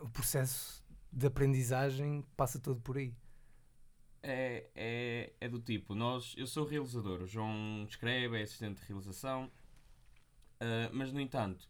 o 0.01 0.09
processo 0.09 0.85
de 1.13 1.27
aprendizagem 1.27 2.25
passa 2.37 2.59
todo 2.59 2.81
por 2.81 2.97
aí. 2.99 3.15
é, 4.23 4.67
é, 4.75 5.33
é 5.41 5.49
do 5.49 5.61
tipo, 5.61 5.95
nós, 5.95 6.35
eu 6.37 6.47
sou 6.47 6.65
realizador, 6.67 7.23
o 7.23 7.27
João 7.27 7.85
escreve, 7.89 8.39
é 8.39 8.43
assistente 8.43 8.81
de 8.81 8.87
realização, 8.87 9.51
ah, 10.61 10.91
mas 10.93 11.13
no 11.13 11.21
entanto, 11.21 11.69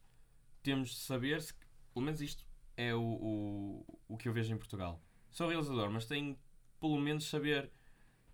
temos 0.62 0.90
de 0.90 0.96
saber 0.96 1.42
se, 1.42 1.52
pelo 1.92 2.04
menos 2.04 2.20
isto 2.20 2.46
é 2.76 2.94
o, 2.94 3.02
o, 3.02 4.00
o 4.08 4.16
que 4.16 4.28
eu 4.28 4.32
vejo 4.32 4.54
em 4.54 4.58
Portugal. 4.58 5.00
Sou 5.34 5.48
realizador, 5.48 5.90
mas 5.90 6.06
tenho 6.06 6.38
pelo 6.80 6.96
menos 6.96 7.28
saber 7.28 7.68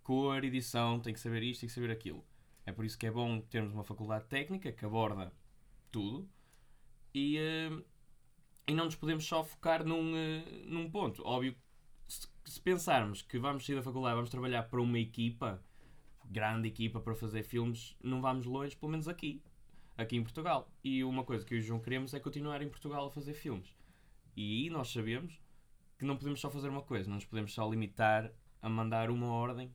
cor, 0.02 0.44
edição, 0.44 1.00
tenho 1.00 1.14
que 1.14 1.20
saber 1.20 1.42
isto, 1.42 1.60
tenho 1.60 1.70
que 1.70 1.74
saber 1.74 1.90
aquilo. 1.90 2.22
É 2.66 2.72
por 2.72 2.84
isso 2.84 2.98
que 2.98 3.06
é 3.06 3.10
bom 3.10 3.40
termos 3.40 3.72
uma 3.72 3.82
faculdade 3.82 4.26
técnica 4.26 4.70
que 4.70 4.84
aborda 4.84 5.32
tudo 5.90 6.28
e, 7.14 7.38
ah, 7.38 7.82
e 8.66 8.74
não 8.74 8.84
nos 8.84 8.96
podemos 8.96 9.24
só 9.24 9.42
focar 9.42 9.82
num, 9.82 10.12
ah, 10.14 10.66
num 10.66 10.90
ponto. 10.90 11.22
Óbvio 11.24 11.56
se, 12.06 12.28
se 12.44 12.60
pensarmos 12.60 13.22
que 13.22 13.38
vamos 13.38 13.64
sair 13.64 13.76
da 13.76 13.82
faculdade, 13.82 14.16
vamos 14.16 14.28
trabalhar 14.28 14.64
para 14.64 14.82
uma 14.82 14.98
equipa, 14.98 15.64
grande 16.26 16.68
equipa 16.68 17.00
para 17.00 17.14
fazer 17.14 17.44
filmes, 17.44 17.96
não 18.02 18.20
vamos 18.20 18.44
longe, 18.44 18.76
pelo 18.76 18.92
menos 18.92 19.08
aqui, 19.08 19.42
aqui 19.96 20.16
em 20.16 20.22
Portugal. 20.22 20.70
E 20.84 21.02
uma 21.02 21.24
coisa 21.24 21.46
que 21.46 21.54
eu 21.54 21.58
e 21.58 21.60
o 21.62 21.64
João 21.64 21.80
queremos 21.80 22.12
é 22.12 22.20
continuar 22.20 22.60
em 22.60 22.68
Portugal 22.68 23.06
a 23.06 23.10
fazer 23.10 23.32
filmes. 23.32 23.74
E 24.36 24.68
nós 24.68 24.92
sabemos 24.92 25.40
que 26.00 26.06
não 26.06 26.16
podemos 26.16 26.40
só 26.40 26.50
fazer 26.50 26.70
uma 26.70 26.80
coisa, 26.80 27.08
não 27.10 27.16
nos 27.16 27.26
podemos 27.26 27.52
só 27.52 27.68
limitar 27.68 28.32
a 28.62 28.68
mandar 28.70 29.10
uma 29.10 29.26
ordem 29.28 29.70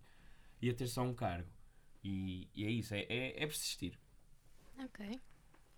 e 0.59 0.67
a 0.71 0.73
ter 0.73 0.87
só 0.87 1.03
um 1.03 1.13
cargo. 1.13 1.47
E, 2.03 2.49
e 2.55 2.65
é 2.65 2.69
isso, 2.71 2.95
é, 2.95 3.01
é, 3.01 3.43
é 3.43 3.45
persistir. 3.45 3.99
Ok, 4.79 5.21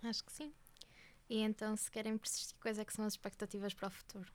acho 0.03 0.23
que 0.23 0.31
sim. 0.31 0.53
E 1.29 1.39
então, 1.39 1.75
se 1.75 1.91
querem 1.91 2.17
persistir, 2.17 2.55
quais 2.61 2.79
é 2.79 2.85
que 2.85 2.93
são 2.93 3.03
as 3.03 3.13
expectativas 3.13 3.73
para 3.73 3.89
o 3.89 3.91
futuro? 3.91 4.31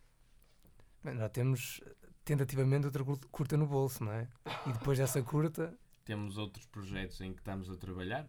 Bem, 1.03 1.17
já 1.17 1.29
temos 1.31 1.81
tentativamente 2.27 2.85
outra 2.85 3.03
cur- 3.03 3.27
curta 3.31 3.57
no 3.57 3.67
bolso, 3.67 4.05
não 4.05 4.13
é? 4.13 4.29
E 4.67 4.73
depois 4.75 4.99
dessa 4.99 5.23
curta, 5.23 5.77
Temos 6.05 6.37
outros 6.37 6.67
projetos 6.67 7.21
em 7.23 7.33
que 7.33 7.41
estamos 7.41 7.71
a 7.71 7.77
trabalhar, 7.79 8.29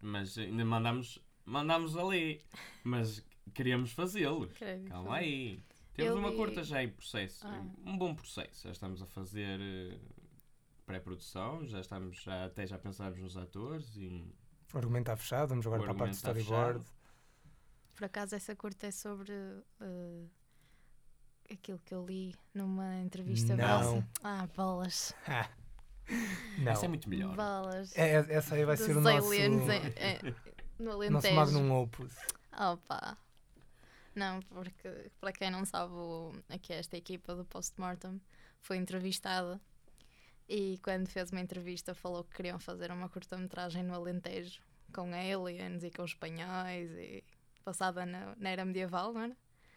mas 0.00 0.36
ainda 0.36 0.64
mandamos, 0.64 1.18
mandamos 1.44 1.96
ali, 1.96 2.44
mas 2.82 3.24
queríamos 3.54 3.92
fazê-los. 3.92 4.50
Calma 4.88 5.16
aí. 5.16 5.62
Temos 5.94 6.18
uma 6.18 6.32
curta 6.32 6.62
já 6.64 6.82
em 6.82 6.88
processo. 6.88 7.46
Ah. 7.46 7.62
Um 7.84 7.96
bom 7.98 8.14
processo. 8.14 8.64
Já 8.64 8.72
estamos 8.72 9.02
a 9.02 9.06
fazer 9.06 9.60
eh, 9.60 9.98
pré-produção, 10.86 11.66
já 11.66 11.80
estamos 11.80 12.22
já, 12.22 12.46
até 12.46 12.66
já 12.66 12.78
pensámos 12.78 13.18
nos 13.18 13.36
atores 13.36 13.94
e 13.96 14.24
o 14.72 14.78
argumento 14.78 15.02
está 15.10 15.16
fechado, 15.16 15.50
vamos 15.50 15.66
agora 15.66 15.82
para 15.82 15.92
a 15.92 15.94
parte 15.94 16.12
do 16.12 16.16
storyboard. 16.16 16.84
Por 17.94 18.04
acaso, 18.06 18.34
essa 18.34 18.56
curta 18.56 18.86
é 18.86 18.90
sobre 18.90 19.32
eh, 19.80 20.24
aquilo 21.52 21.78
que 21.84 21.92
eu 21.94 22.06
li 22.06 22.34
numa 22.54 22.96
entrevista. 23.00 23.54
Não. 23.54 24.02
Ah, 24.22 24.48
bolas. 24.56 25.14
Não. 26.58 26.72
Isso 26.72 26.84
é 26.84 26.88
muito 26.88 27.08
melhor. 27.08 27.36
Bolas. 27.36 27.96
É, 27.96 28.16
é- 28.16 28.26
essa 28.34 28.54
aí 28.56 28.64
vai 28.64 28.76
Dos 28.76 28.84
ser 28.86 28.96
o 28.96 29.00
nosso, 29.00 29.30
aliens 29.30 29.68
é- 29.68 29.94
é- 29.96 30.34
no 30.78 30.84
nosso 31.10 31.28
Alentejo. 31.28 31.34
magnum 31.34 31.72
opus. 31.80 32.14
Opa! 32.58 33.16
Não, 34.14 34.40
porque 34.40 35.10
para 35.20 35.32
quem 35.32 35.50
não 35.50 35.64
sabe, 35.64 35.92
o, 35.94 36.32
aqui 36.48 36.72
esta 36.72 36.96
equipa 36.96 37.34
do 37.34 37.44
Postmortem 37.44 38.20
foi 38.60 38.76
entrevistada 38.76 39.60
e 40.48 40.78
quando 40.82 41.08
fez 41.08 41.30
uma 41.30 41.40
entrevista 41.40 41.94
falou 41.94 42.24
que 42.24 42.36
queriam 42.36 42.58
fazer 42.58 42.90
uma 42.90 43.08
curta-metragem 43.08 43.82
no 43.82 43.94
Alentejo 43.94 44.60
com 44.92 45.10
aliens 45.14 45.82
e 45.82 45.90
com 45.90 46.04
espanhóis 46.04 46.90
e 46.92 47.24
passada 47.64 48.04
na, 48.04 48.34
na 48.36 48.50
era 48.50 48.64
medieval, 48.64 49.12
não 49.12 49.22
era? 49.22 49.36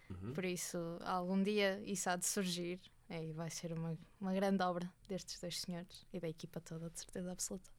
Uhum. 0.09 0.33
Por 0.33 0.45
isso, 0.45 0.77
algum 1.01 1.41
dia 1.41 1.81
isso 1.85 2.09
há 2.09 2.15
de 2.15 2.25
surgir 2.25 2.79
e 3.09 3.31
vai 3.33 3.49
ser 3.49 3.71
uma, 3.71 3.97
uma 4.19 4.33
grande 4.33 4.63
obra 4.63 4.91
destes 5.07 5.39
dois 5.39 5.61
senhores 5.61 6.05
e 6.11 6.19
da 6.19 6.27
equipa 6.27 6.59
toda, 6.59 6.89
de 6.89 6.99
certeza 6.99 7.31
absoluta. 7.31 7.69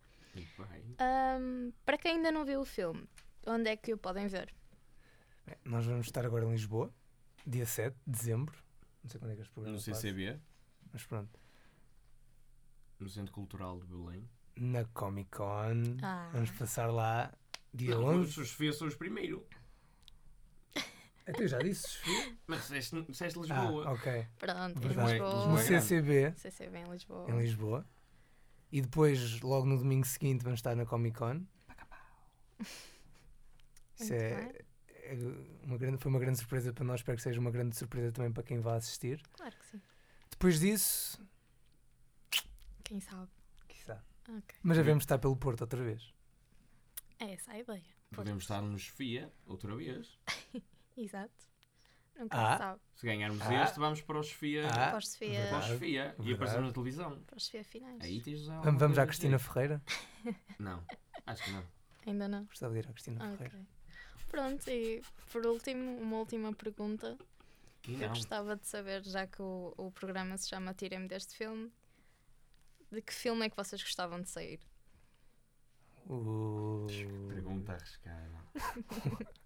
Ahm, 0.98 1.72
para 1.84 1.98
quem 1.98 2.16
ainda 2.16 2.30
não 2.30 2.44
viu 2.44 2.60
o 2.60 2.64
filme, 2.64 3.06
onde 3.46 3.70
é 3.70 3.76
que 3.76 3.92
o 3.92 3.98
podem 3.98 4.26
ver? 4.26 4.52
Bem, 5.46 5.56
nós 5.64 5.86
vamos 5.86 6.06
estar 6.06 6.24
agora 6.24 6.44
em 6.44 6.50
Lisboa, 6.50 6.92
dia 7.46 7.66
7 7.66 7.94
de 8.06 8.12
dezembro. 8.18 8.56
Não 9.02 9.10
sei 9.10 9.20
quando 9.20 9.30
é 9.32 9.34
que 9.36 9.42
este 9.42 9.50
No 9.50 9.54
programa 9.54 9.78
passa, 9.78 9.94
CCB, 9.94 10.40
mas 10.92 11.04
pronto. 11.04 11.40
no 12.98 13.08
Centro 13.08 13.32
Cultural 13.32 13.78
de 13.80 13.86
Belém. 13.86 14.28
Na 14.56 14.84
Comic 14.86 15.30
Con, 15.30 15.98
Ah. 16.02 16.30
vamos 16.32 16.50
passar 16.52 16.86
lá 16.90 17.32
dia 17.72 17.94
Não, 17.94 18.04
11. 18.06 18.40
os 18.40 18.48
Sofia 18.48 18.72
são 18.72 18.88
os 18.88 18.94
primeiros. 18.94 19.42
Até 21.26 21.42
eu 21.44 21.48
já 21.48 21.58
disse, 21.58 21.82
Sofia? 21.88 22.36
Mas 22.46 22.62
disseste, 22.62 23.02
disseste 23.02 23.38
Ah, 23.38 23.42
Lisboa. 23.42 23.92
ok. 23.92 24.26
Pronto, 24.38 24.78
em 24.78 24.80
Verdade. 24.80 25.10
Lisboa. 25.12 25.30
No 25.30 25.36
Lisboa 25.36 25.62
grande. 25.64 25.82
CCB, 25.84 26.32
CCB 26.36 26.78
em 26.78 26.90
Lisboa. 26.90 27.30
em 27.30 27.38
Lisboa. 27.38 27.86
E 28.72 28.80
depois, 28.80 29.40
logo 29.42 29.66
no 29.66 29.78
domingo 29.78 30.06
seguinte, 30.06 30.42
vamos 30.42 30.58
estar 30.58 30.74
na 30.74 30.84
Comic 30.86 31.16
Con. 31.18 31.44
Isso 34.00 34.12
é. 34.12 34.64
É 35.06 35.66
uma 35.66 35.76
grande, 35.78 35.98
foi 35.98 36.10
uma 36.10 36.18
grande 36.18 36.38
surpresa 36.38 36.72
para 36.72 36.84
nós. 36.84 37.00
Espero 37.00 37.16
que 37.16 37.22
seja 37.22 37.40
uma 37.40 37.50
grande 37.50 37.76
surpresa 37.76 38.12
também 38.12 38.32
para 38.32 38.42
quem 38.42 38.60
vai 38.60 38.76
assistir. 38.76 39.20
Claro 39.32 39.56
que 39.56 39.66
sim. 39.66 39.80
Depois 40.30 40.60
disso, 40.60 41.18
Quem 42.84 43.00
sabe. 43.00 43.30
quiçá. 43.68 44.02
Ok. 44.28 44.56
Mas 44.62 44.76
devemos 44.76 45.02
estar 45.02 45.18
pelo 45.18 45.36
Porto 45.36 45.62
outra 45.62 45.82
vez. 45.82 46.12
É 47.18 47.32
essa 47.32 47.52
a 47.52 47.58
ideia. 47.58 47.82
Podemos 48.14 48.42
estar 48.44 48.60
no 48.60 48.78
Sofia 48.78 49.32
outra 49.46 49.74
vez. 49.76 50.18
Exato. 50.96 51.32
Nunca 52.18 52.36
Ah. 52.38 52.52
se 52.52 52.58
sabe. 52.58 52.80
Se 52.96 53.06
ganharmos 53.06 53.42
Ah. 53.42 53.62
este, 53.64 53.78
vamos 53.78 54.00
para 54.02 54.18
o 54.18 54.22
Sofia. 54.22 54.66
Ah. 54.68 54.88
Para 54.90 54.98
os 54.98 55.08
Sofia, 55.08 55.48
para 55.48 56.22
o 56.22 56.28
e 56.28 56.32
aparecemos 56.34 56.66
na 56.68 56.72
televisão. 56.72 57.20
para 57.24 57.36
os 57.36 57.44
Sofia 57.44 57.64
finais. 57.64 58.02
Aí 58.02 58.20
tens 58.22 58.46
Vamos, 58.46 58.98
à 58.98 59.06
Cristina 59.06 59.38
Ferreira. 59.38 59.82
Não, 60.58 60.82
acho 61.26 61.44
que 61.44 61.50
não. 61.52 61.64
Ainda 62.06 62.28
não. 62.28 62.44
Gostava 62.44 62.72
de 62.72 62.78
ir 62.80 62.88
à 62.88 62.92
Cristina 62.92 63.18
Ah, 63.24 63.36
Ferreira. 63.36 63.66
Pronto, 64.28 64.68
e 64.68 65.02
por 65.32 65.46
último, 65.46 65.98
uma 65.98 66.18
última 66.18 66.52
pergunta. 66.52 67.16
Que 67.82 67.92
Eu 67.92 67.98
não. 67.98 68.08
gostava 68.08 68.56
de 68.56 68.66
saber, 68.66 69.02
já 69.04 69.26
que 69.26 69.40
o, 69.40 69.72
o 69.76 69.90
programa 69.92 70.36
se 70.36 70.48
chama 70.48 70.74
Tirem-me 70.74 71.06
deste 71.08 71.36
filme, 71.36 71.70
de 72.90 73.00
que 73.00 73.12
filme 73.12 73.46
é 73.46 73.50
que 73.50 73.56
vocês 73.56 73.82
gostavam 73.82 74.20
de 74.20 74.28
sair? 74.28 74.60
Uh, 76.08 76.86
Pergunta 77.28 77.72
arriscada. 77.72 78.30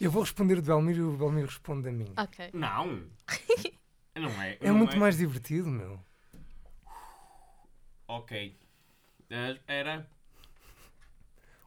Eu 0.00 0.10
vou 0.10 0.22
responder 0.22 0.56
do 0.56 0.62
Belmiro 0.62 0.98
e 0.98 1.02
o 1.02 1.16
Belmiro 1.16 1.46
responde 1.46 1.88
a 1.88 1.92
mim. 1.92 2.12
Ok. 2.16 2.50
Não! 2.52 3.06
Não 4.16 4.42
é? 4.42 4.58
É 4.60 4.68
não 4.68 4.76
muito 4.76 4.96
mais 4.98 5.16
divertido, 5.16 5.68
meu. 5.68 5.98
Ok. 8.08 8.58
Eh, 9.30 9.60
Era. 9.66 10.10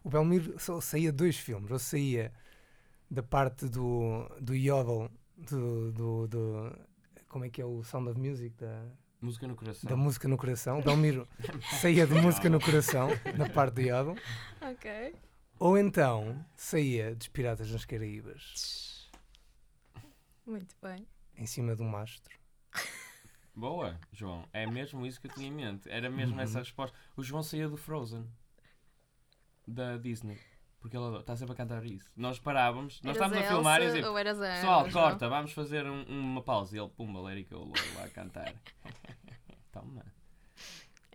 O 0.03 0.10
Belmiro 0.10 0.60
só 0.60 0.81
saía 0.81 1.12
dois 1.12 1.38
filmes. 1.38 1.72
Ou 1.72 1.79
saía 1.79 2.33
da 3.13 3.22
parte 3.24 3.67
do, 3.67 4.27
do 4.41 4.55
Yodel, 4.55 5.10
do, 5.38 5.91
do, 5.91 6.27
do- 6.27 6.79
Como 7.29 7.46
é 7.46 7.50
que 7.50 7.62
é 7.62 7.65
o 7.65 7.84
Sound 7.84 8.10
of 8.10 8.20
Music? 8.20 8.55
Da, 8.58 8.86
Música 9.22 9.48
no 9.48 9.55
coração. 9.55 9.89
da 9.89 9.96
música 9.96 10.27
no 10.27 10.36
coração. 10.38 10.79
O 10.79 10.84
Belmiro 10.84 11.27
saía 11.79 12.05
de 12.05 12.13
música 12.15 12.50
no 12.50 12.60
coração, 12.60 13.08
na 13.38 13.48
parte 13.50 13.75
do 13.75 13.82
Yodel. 13.82 14.15
Ok. 14.62 15.15
Ou 15.60 15.77
então 15.77 16.43
saía 16.58 17.15
dos 17.15 17.27
Piratas 17.29 17.72
nas 17.72 17.86
Caraíbas, 17.86 19.10
Muito 20.46 20.75
bem. 20.82 21.08
em 21.38 21.46
cima 21.46 21.74
de 21.75 21.82
um 21.82 21.88
mastro. 21.88 22.36
Boa, 23.55 23.98
João. 24.12 24.46
É 24.51 24.65
mesmo 24.65 25.05
isso 25.05 25.22
que 25.22 25.27
eu 25.27 25.32
tinha 25.32 25.48
em 25.48 25.51
mente. 25.53 25.88
Era 25.89 26.10
mesmo 26.10 26.36
Uhum. 26.36 26.41
essa 26.41 26.60
resposta. 26.60 26.98
O 27.15 27.24
João 27.24 27.43
saía 27.43 27.70
do 27.70 27.77
Frozen. 27.77 28.27
Da 29.67 29.96
Disney. 29.98 30.38
Porque 30.84 30.98
ele 30.98 31.18
está 31.18 31.34
sempre 31.34 31.54
a 31.54 31.56
cantar 31.56 31.86
isso. 31.86 32.12
Nós 32.13 32.38
parávamos, 32.40 33.02
nós 33.04 33.16
Eras 33.16 33.32
estávamos 33.32 33.38
a 33.38 33.42
Elsa 33.42 33.54
filmar 33.56 33.82
e 33.82 34.20
eras 34.20 34.38
Ana, 34.42 34.54
pessoal, 34.56 34.92
corta, 34.92 35.30
vamos 35.30 35.54
fazer 35.54 35.86
um- 35.88 36.04
uma 36.04 36.44
pausa. 36.44 36.75
E 36.75 36.80
ele, 36.82 36.90
pumba, 36.90 37.22
Lérica, 37.22 37.56
o 37.58 37.63
louro 37.63 37.80
lá 37.96 38.04
a 38.04 38.10
cantar. 38.10 38.54
Toma. 39.72 40.04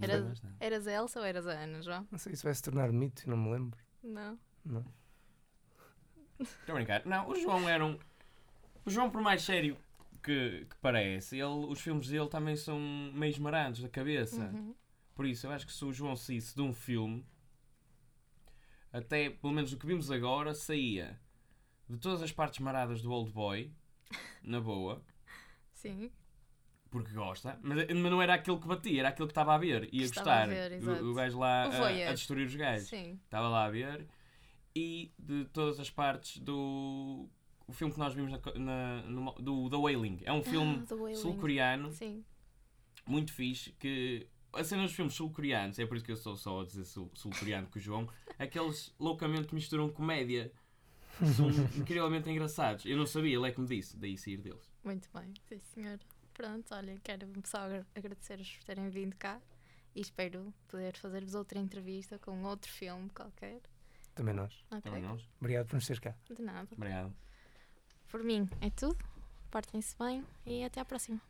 Não 0.00 0.08
Era- 0.08 0.20
dá 0.20 0.24
mais 0.24 0.40
nada. 0.40 0.56
Eras 0.58 0.86
a 0.86 0.92
Elsa 0.94 1.20
ou 1.20 1.26
eras 1.26 1.46
a 1.46 1.50
Ana, 1.52 1.82
João? 1.82 2.08
Não 2.10 2.18
sei 2.18 2.34
se 2.34 2.42
vai 2.44 2.54
se 2.54 2.62
tornar 2.62 2.90
mito, 2.90 3.28
não 3.28 3.36
me 3.36 3.50
lembro. 3.52 3.78
Não. 4.02 4.38
Não. 4.64 4.84
Estou 6.40 6.72
a 6.72 6.74
brincar. 6.74 7.04
Não, 7.04 7.28
o 7.28 7.34
João 7.36 7.68
era 7.68 7.84
um. 7.84 7.98
O 8.86 8.90
João, 8.90 9.10
por 9.10 9.20
mais 9.20 9.42
sério 9.42 9.76
que, 10.22 10.64
que 10.70 10.76
parece, 10.80 11.36
ele, 11.36 11.66
os 11.68 11.78
filmes 11.80 12.08
dele 12.08 12.28
também 12.28 12.56
são 12.56 12.80
meio 13.12 13.30
esmarados 13.30 13.80
da 13.82 13.88
cabeça. 13.90 14.46
Uhum. 14.46 14.74
Por 15.14 15.26
isso, 15.26 15.46
eu 15.46 15.50
acho 15.50 15.66
que 15.66 15.72
se 15.74 15.84
o 15.84 15.92
João 15.92 16.16
saísse 16.16 16.54
de 16.54 16.62
um 16.62 16.72
filme, 16.72 17.22
até 18.92 19.30
pelo 19.30 19.52
menos 19.52 19.72
o 19.72 19.76
que 19.78 19.86
vimos 19.86 20.10
agora, 20.10 20.54
saía 20.54 21.18
de 21.88 21.96
todas 21.98 22.22
as 22.22 22.32
partes 22.32 22.58
maradas 22.60 23.00
do 23.02 23.10
Old 23.10 23.30
Boy, 23.32 23.72
na 24.42 24.60
boa, 24.60 25.02
Sim. 25.72 26.10
porque 26.90 27.12
gosta, 27.12 27.58
mas, 27.62 27.86
mas 27.86 28.10
não 28.10 28.20
era 28.20 28.34
aquilo 28.34 28.60
que 28.60 28.66
batia, 28.66 29.00
era 29.00 29.08
aquilo 29.08 29.26
que 29.28 29.32
estava 29.32 29.54
a 29.54 29.58
ver, 29.58 29.88
Que 29.88 30.02
estava 30.02 30.28
gostar. 30.28 30.42
a 30.42 30.46
ver, 30.68 30.82
o, 31.02 31.10
o 31.10 31.14
gajo 31.14 31.38
lá 31.38 31.68
O 31.68 31.84
a, 31.84 31.88
a 32.10 32.12
destruir 32.12 32.46
os 32.46 32.54
gajos. 32.54 32.88
Sim. 32.88 33.18
Estava 33.24 33.48
lá 33.48 33.64
a 33.64 33.70
ver. 33.70 34.06
E 34.76 35.12
de 35.18 35.44
todas 35.46 35.80
as 35.80 35.90
partes 35.90 36.38
do. 36.38 37.28
O 37.66 37.72
filme 37.72 37.92
que 37.92 37.98
nós 37.98 38.14
vimos 38.14 38.30
na, 38.30 38.40
na- 38.58 39.02
no- 39.02 39.32
do 39.32 39.68
The 39.68 39.76
Wailing. 39.76 40.20
É 40.24 40.32
um 40.32 40.42
filme 40.42 40.80
Ah, 40.82 40.86
The 40.86 40.94
Wailing. 40.94 41.20
sul-coreano 41.20 41.90
Sim. 41.92 42.24
muito 43.06 43.32
fixe 43.32 43.72
que 43.72 44.26
a 44.52 44.64
cena 44.64 44.82
dos 44.82 44.92
filmes 44.94 45.14
sul-coreanos, 45.14 45.78
é 45.78 45.86
por 45.86 45.96
isso 45.96 46.04
que 46.06 46.12
eu 46.12 46.16
estou 46.16 46.36
só 46.36 46.62
a 46.62 46.64
dizer 46.64 46.84
sul- 46.84 47.10
sul-coreano 47.14 47.66
com 47.68 47.78
o 47.78 47.82
João, 47.82 48.08
é 48.38 48.46
que 48.46 48.58
eles 48.58 48.94
loucamente 48.98 49.54
misturam 49.54 49.88
comédia. 49.90 50.52
São 51.36 51.48
incrivelmente 51.76 52.30
engraçados. 52.30 52.84
Eu 52.86 52.96
não 52.96 53.06
sabia, 53.06 53.36
ele 53.36 53.48
é 53.48 53.52
que 53.52 53.60
me 53.60 53.66
disse, 53.66 53.96
daí 53.96 54.16
sair 54.16 54.36
deles. 54.38 54.68
Muito 54.84 55.08
bem. 55.12 55.32
Sim, 55.48 55.58
senhor. 55.74 55.98
Pronto, 56.32 56.72
olha, 56.74 56.96
quero 57.02 57.26
só 57.44 57.58
agra- 57.58 57.86
agradecer-vos 57.94 58.56
por 58.56 58.64
terem 58.64 58.88
vindo 58.88 59.16
cá 59.16 59.40
e 59.94 60.00
espero 60.00 60.54
poder 60.68 60.96
fazer-vos 60.96 61.34
outra 61.34 61.58
entrevista 61.58 62.18
com 62.20 62.44
outro 62.44 62.70
filme 62.70 63.10
qualquer. 63.10 63.60
Também 64.14 64.34
nós. 64.34 64.52
Ok? 64.70 64.82
Também 64.82 65.02
nós. 65.02 65.28
Obrigado 65.40 65.66
por 65.66 65.74
nos 65.76 65.86
teres 65.86 66.00
cá. 66.00 66.14
De 66.32 66.40
nada. 66.42 66.68
Obrigado. 66.72 67.12
Por 68.08 68.22
mim 68.22 68.48
é 68.60 68.70
tudo. 68.70 68.96
Portem-se 69.50 69.96
bem 69.98 70.24
e 70.46 70.62
até 70.62 70.80
à 70.80 70.84
próxima. 70.84 71.20